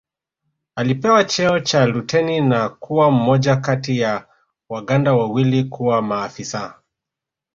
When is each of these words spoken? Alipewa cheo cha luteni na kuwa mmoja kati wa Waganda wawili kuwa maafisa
Alipewa 0.75 1.23
cheo 1.23 1.59
cha 1.59 1.85
luteni 1.85 2.41
na 2.41 2.69
kuwa 2.69 3.11
mmoja 3.11 3.55
kati 3.55 4.01
wa 4.01 4.27
Waganda 4.69 5.13
wawili 5.13 5.63
kuwa 5.63 6.01
maafisa 6.01 6.79